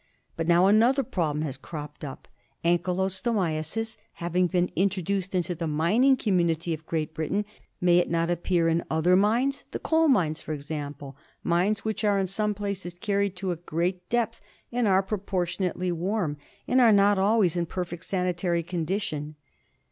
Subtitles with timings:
[0.35, 2.27] But now another problem has cropped up.
[2.65, 7.45] Ankylostomiasis having been introduced into the mining community of Great Britain,
[7.79, 12.17] may it not appear in other mines, the coal mines, for example, mines which are
[12.17, 14.41] in some places carried to a great depth,
[14.71, 16.37] and are proportionately warm
[16.67, 19.35] and are not always in perfect sanitary condition